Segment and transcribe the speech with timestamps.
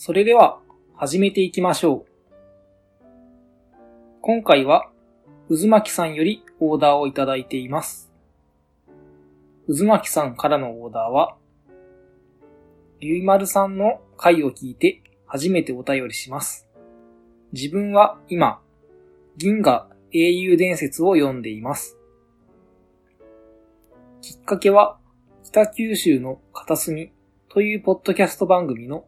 [0.00, 0.60] それでは
[0.94, 3.04] 始めていきましょう。
[4.20, 4.92] 今回は
[5.48, 8.08] 渦巻さんよりオーダーをいただいています。
[9.66, 11.34] 渦巻さんからのオーダーは、
[13.00, 16.68] ゆいまるさんの回を聞いて初めてお便りします。
[17.52, 18.60] 自分は今、
[19.36, 21.98] 銀河英雄伝説を読んでいます。
[24.20, 25.00] きっかけは、
[25.42, 27.10] 北九州の片隅
[27.48, 29.04] というポッドキャスト番組の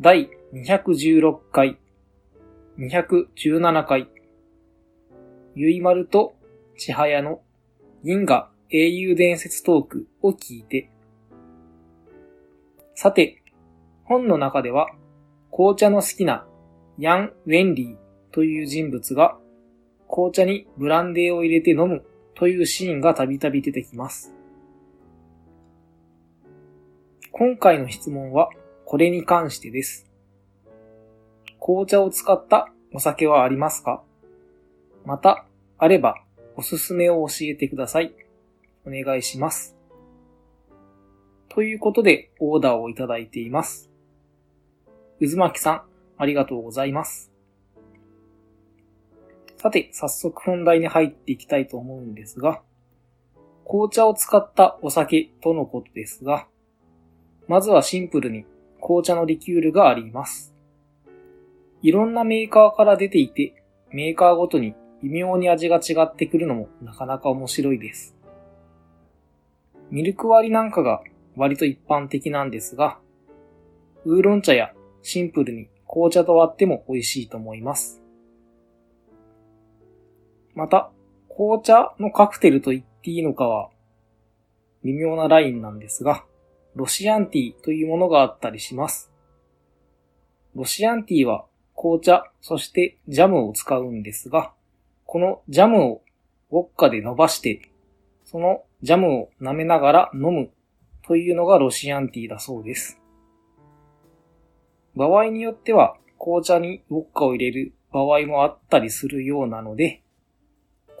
[0.00, 1.78] 第216回、
[2.78, 4.08] 217回、
[5.54, 6.34] ゆいまると
[6.76, 7.42] ちはやの
[8.02, 10.90] 銀河英雄伝説トークを聞いて、
[12.96, 13.40] さて、
[14.02, 14.88] 本の中では
[15.52, 16.44] 紅茶の好きな
[16.98, 17.96] ヤン・ウェンリー
[18.34, 19.38] という人物が
[20.08, 24.34] 紅茶にブランデーを入れて飲むというシーンがたびたび出てきます。
[27.30, 28.48] 今回の質問は
[28.94, 30.08] これに関してです。
[31.58, 34.04] 紅茶を使ったお酒はありますか？
[35.04, 35.46] また、
[35.78, 36.22] あれば
[36.54, 38.14] おすすめを教えてください。
[38.86, 39.74] お願いします。
[41.48, 43.90] ということでオーダーをいただいています。
[45.18, 45.82] 渦巻さん、
[46.16, 47.32] ありがとうございます。
[49.56, 52.62] さて、早速本題に入っていきたいと思うんですが、
[53.66, 56.46] 紅茶を使ったお酒とのことですが、
[57.48, 58.46] まずはシンプルに
[58.86, 60.54] 紅茶のリキュールがあります。
[61.80, 68.14] いろんなメーカーから出ていて、メーカーごとに微妙に味が違ってくるのもなかなか面白いです。
[69.90, 71.00] ミルク割りなんかが
[71.34, 72.98] 割と一般的なんですが、
[74.04, 78.02] ウーロン茶やシンプルに紅茶と割っても美味しいと思います。
[80.54, 80.90] また、
[81.34, 83.70] 紅茶のカクテルと言っていいのかは
[84.82, 86.26] 微妙なラインなんですが、
[86.74, 89.10] ロシアンティーというものがあったりします。
[90.54, 91.44] ロシアンティーは
[91.76, 94.52] 紅茶、そしてジャムを使うんですが、
[95.04, 96.02] このジャムを
[96.50, 97.70] ウォッカで伸ばして、
[98.24, 100.50] そのジャムを舐めながら飲む
[101.02, 103.00] というのがロシアンティーだそうです。
[104.96, 110.02] 場合によっては紅茶にウォッカを入れる場合もあったりするようなので、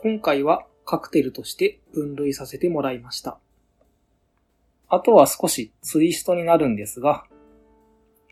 [0.02, 3.38] 今回はカクテルとして分類させてもらいました。
[4.94, 7.24] あとは少しツイストになるんですが、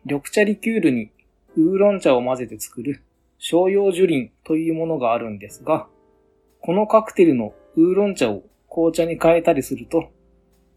[0.05, 1.11] 緑茶リキュールに
[1.57, 3.03] ウーロン茶を混ぜて作る
[3.39, 5.89] 商用樹林というものがあるんですが、
[6.61, 10.11] このカクテルのウーロン茶を紅茶に変えたりすると、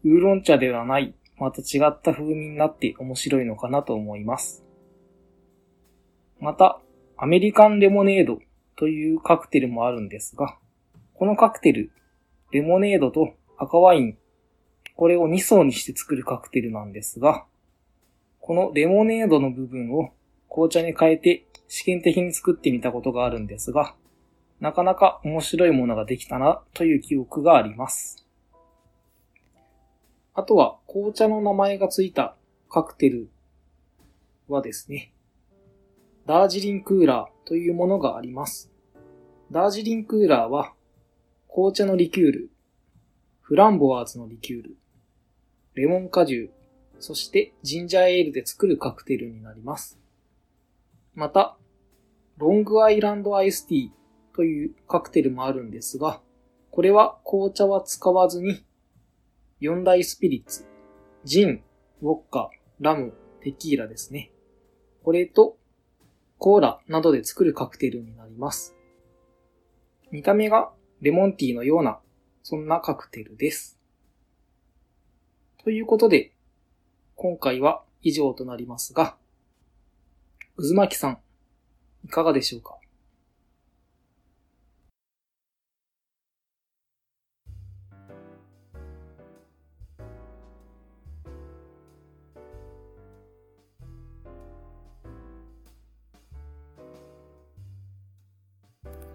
[0.02, 4.64] ウーロン茶ではない、また違った風味になって面白いのかなと思います。
[6.40, 6.80] また、
[7.16, 8.40] アメリカンレモネード
[8.74, 10.58] というカクテルもあるんですが、
[11.14, 11.92] このカクテル、
[12.50, 14.18] レモネードと赤ワイン、
[14.96, 17.44] これを2層にして作るカクテルなんですが、
[18.40, 20.10] このレモネードの部分を
[20.48, 23.94] 紅茶に変えて試験的に作ってみたことがあるんですが、
[24.58, 28.26] なかなか面白いものができたなという記憶があります。
[30.32, 32.36] あとは紅茶の名前がついた
[32.70, 33.28] カクテル
[34.48, 35.12] はですね、
[36.24, 38.70] ダージリンクーラーというものがあります。
[39.52, 40.72] ダージリンクーラーは
[41.48, 42.50] 紅茶のリキュール、
[43.42, 44.76] フランボワーズのリキュール、
[45.76, 46.50] レモン果汁、
[47.00, 49.98] そしてジンジャーエールで作るカクテルになります。
[51.14, 51.58] また、
[52.38, 53.90] ロングアイランドアイスティー
[54.34, 56.22] というカクテルもあるんですが、
[56.70, 58.64] これは紅茶は使わずに、
[59.60, 60.64] 四大スピリッツ、
[61.24, 61.62] ジン、
[62.00, 62.48] ウォッカ、
[62.80, 63.12] ラム、
[63.42, 64.32] テキーラですね。
[65.02, 65.58] これと、
[66.38, 68.74] コーラなどで作るカクテルになります。
[70.10, 72.00] 見た目がレモンティーのような、
[72.42, 73.75] そんなカクテルです。
[75.66, 76.30] ということで、
[77.16, 79.16] 今回は以上となりますが、
[80.56, 81.18] 渦巻さん、
[82.04, 82.76] いかがでしょうか？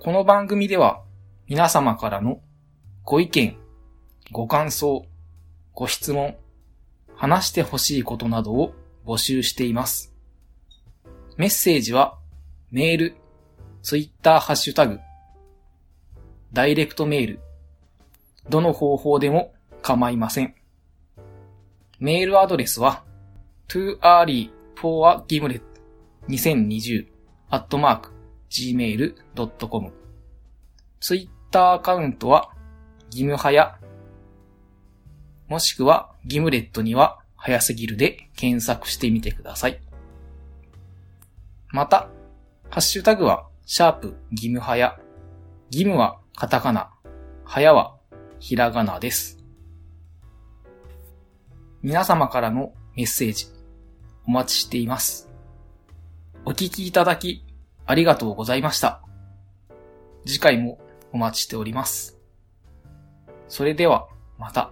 [0.01, 1.01] この番組では
[1.47, 2.41] 皆様からの
[3.05, 3.55] ご意見、
[4.33, 5.05] ご感想、
[5.73, 6.35] ご質問、
[7.21, 8.73] 話してほしいことなどを
[9.05, 10.11] 募集しています。
[11.37, 12.17] メッセージは
[12.71, 13.15] メール、
[13.83, 14.99] ツイッターハッシュタグ、
[16.51, 17.39] ダイレクトメール、
[18.49, 19.53] どの方法でも
[19.83, 20.55] 構いません。
[21.99, 23.03] メールアドレスは
[23.67, 25.61] too early for a gimlet
[26.27, 27.05] 2020
[27.51, 28.09] at mark
[28.49, 29.91] gmail.com
[30.99, 32.49] ツイッターアカウントは
[33.11, 33.77] ギムハヤ
[35.47, 39.81] もしくはギムレットには早すぎるで検索してみてください。
[41.69, 42.09] また、
[42.69, 44.99] ハッシュタグはシャープギムハヤ。
[45.69, 46.91] ギムはカタカナ、
[47.45, 47.95] ハヤは
[48.39, 49.37] ひらがなです。
[51.81, 53.47] 皆様からのメッセージ、
[54.27, 55.29] お待ちしています。
[56.45, 57.45] お聞きいただき、
[57.85, 59.01] ありがとうございました。
[60.25, 60.79] 次回も
[61.11, 62.19] お待ちしております。
[63.47, 64.07] それでは、
[64.37, 64.71] また。